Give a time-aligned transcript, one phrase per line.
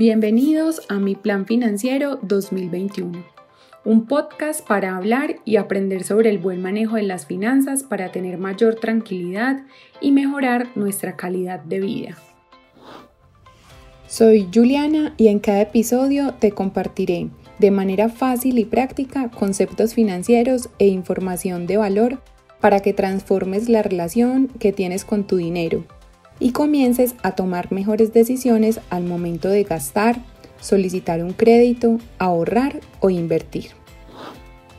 [0.00, 3.22] Bienvenidos a mi Plan Financiero 2021,
[3.84, 8.38] un podcast para hablar y aprender sobre el buen manejo de las finanzas para tener
[8.38, 9.60] mayor tranquilidad
[10.00, 12.16] y mejorar nuestra calidad de vida.
[14.08, 17.28] Soy Juliana y en cada episodio te compartiré
[17.58, 22.22] de manera fácil y práctica conceptos financieros e información de valor
[22.62, 25.84] para que transformes la relación que tienes con tu dinero
[26.40, 30.24] y comiences a tomar mejores decisiones al momento de gastar,
[30.60, 33.66] solicitar un crédito, ahorrar o invertir.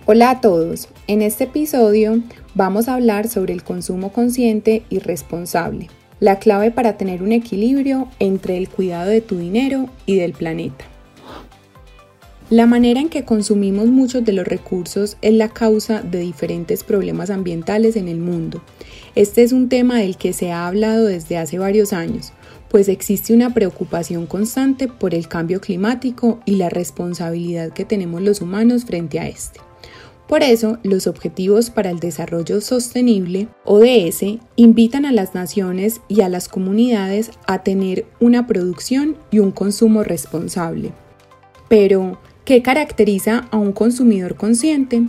[0.08, 2.22] Hola a todos, en este episodio
[2.56, 5.88] vamos a hablar sobre el consumo consciente y responsable,
[6.20, 10.86] la clave para tener un equilibrio entre el cuidado de tu dinero y del planeta.
[12.52, 17.30] La manera en que consumimos muchos de los recursos es la causa de diferentes problemas
[17.30, 18.62] ambientales en el mundo.
[19.16, 22.34] Este es un tema del que se ha hablado desde hace varios años,
[22.68, 28.42] pues existe una preocupación constante por el cambio climático y la responsabilidad que tenemos los
[28.42, 29.62] humanos frente a este.
[30.28, 36.28] Por eso, los Objetivos para el Desarrollo Sostenible, ODS, invitan a las naciones y a
[36.28, 40.92] las comunidades a tener una producción y un consumo responsable.
[41.70, 45.04] Pero, ¿Qué caracteriza a un consumidor consciente?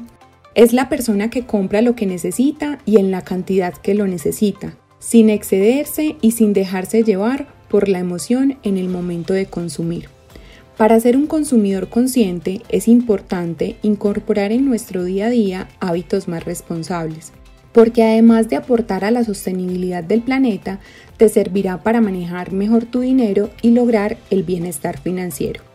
[0.55, 4.75] Es la persona que compra lo que necesita y en la cantidad que lo necesita,
[4.99, 10.11] sin excederse y sin dejarse llevar por la emoción en el momento de consumir.
[10.77, 16.45] Para ser un consumidor consciente es importante incorporar en nuestro día a día hábitos más
[16.45, 17.33] responsables,
[17.73, 20.81] porque además de aportar a la sostenibilidad del planeta,
[21.17, 25.72] te servirá para manejar mejor tu dinero y lograr el bienestar financiero.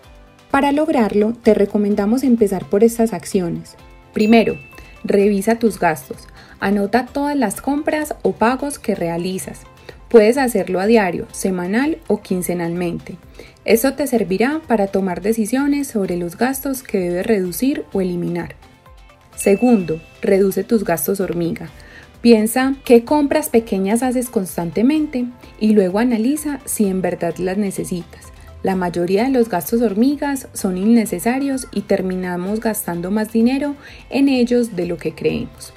[0.52, 3.76] Para lograrlo, te recomendamos empezar por estas acciones.
[4.14, 4.58] Primero,
[5.04, 6.28] revisa tus gastos.
[6.60, 9.62] Anota todas las compras o pagos que realizas.
[10.10, 13.18] Puedes hacerlo a diario, semanal o quincenalmente.
[13.66, 18.56] Eso te servirá para tomar decisiones sobre los gastos que debes reducir o eliminar.
[19.36, 21.70] Segundo, reduce tus gastos hormiga.
[22.22, 25.26] Piensa qué compras pequeñas haces constantemente
[25.60, 28.32] y luego analiza si en verdad las necesitas.
[28.64, 33.76] La mayoría de los gastos hormigas son innecesarios y terminamos gastando más dinero
[34.10, 35.74] en ellos de lo que creemos.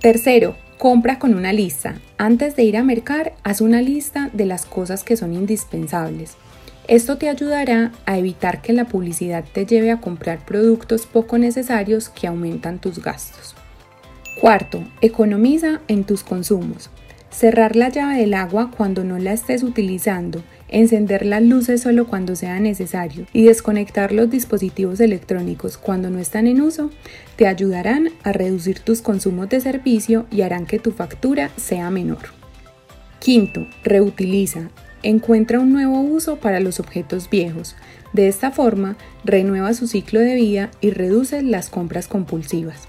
[0.00, 1.96] Tercero, compra con una lista.
[2.16, 6.36] Antes de ir a mercar, haz una lista de las cosas que son indispensables.
[6.88, 12.08] Esto te ayudará a evitar que la publicidad te lleve a comprar productos poco necesarios
[12.08, 13.54] que aumentan tus gastos.
[14.40, 16.90] Cuarto, economiza en tus consumos.
[17.30, 22.36] Cerrar la llave del agua cuando no la estés utilizando encender las luces solo cuando
[22.36, 26.90] sea necesario y desconectar los dispositivos electrónicos cuando no están en uso
[27.36, 32.30] te ayudarán a reducir tus consumos de servicio y harán que tu factura sea menor.
[33.18, 34.70] Quinto, reutiliza.
[35.02, 37.74] Encuentra un nuevo uso para los objetos viejos.
[38.12, 42.88] De esta forma, renueva su ciclo de vida y reduce las compras compulsivas.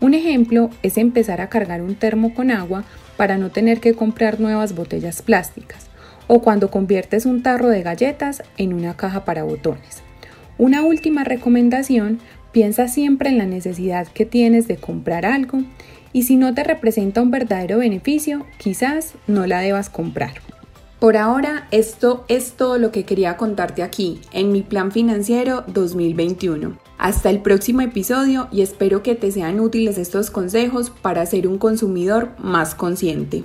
[0.00, 2.84] Un ejemplo es empezar a cargar un termo con agua
[3.16, 5.88] para no tener que comprar nuevas botellas plásticas
[6.28, 10.02] o cuando conviertes un tarro de galletas en una caja para botones.
[10.58, 12.20] Una última recomendación,
[12.52, 15.62] piensa siempre en la necesidad que tienes de comprar algo
[16.12, 20.32] y si no te representa un verdadero beneficio, quizás no la debas comprar.
[20.98, 26.78] Por ahora, esto es todo lo que quería contarte aquí, en mi plan financiero 2021.
[26.96, 31.58] Hasta el próximo episodio y espero que te sean útiles estos consejos para ser un
[31.58, 33.44] consumidor más consciente.